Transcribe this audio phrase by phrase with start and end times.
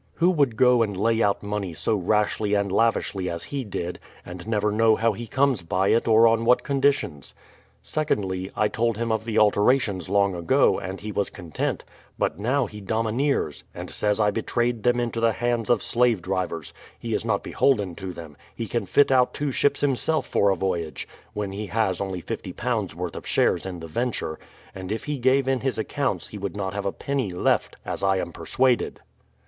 [0.15, 4.47] Who would go and lay out money so rashly and lavishly as he did, and
[4.47, 7.35] never know how he comes by it or on what conditions?
[7.83, 11.83] Secondly, I told him of the alterations long ago, and he was content;
[12.17, 16.73] but now he domineers, and says I betrayed them into the hands of slave drivers;
[16.97, 20.55] he is not beholden to them; he can fit out two ships himself for a
[20.55, 24.39] voyage— when he has only £$o worth of shares in the venture,
[24.73, 28.01] and if he gave in his accounts he would not have a penny left, as
[28.01, 28.99] I am persuaded.